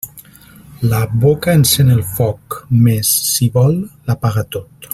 [0.91, 2.57] La boca encén el foc,
[2.87, 3.77] mes, si vol,
[4.09, 4.89] l'apaga tot.